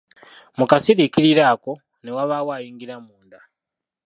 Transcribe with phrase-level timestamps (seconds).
[0.57, 3.39] Mu kasiriikiriro ako, ne wabaawo ayingira munda.